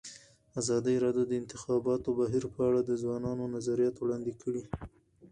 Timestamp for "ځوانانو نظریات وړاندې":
3.03-4.31